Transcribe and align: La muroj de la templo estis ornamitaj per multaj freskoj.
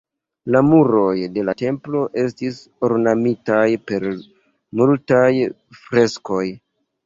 La 0.53 0.61
muroj 0.69 1.11
de 1.35 1.43
la 1.49 1.55
templo 1.59 2.01
estis 2.23 2.57
ornamitaj 2.89 3.69
per 3.93 4.09
multaj 4.83 5.33
freskoj. 5.87 6.45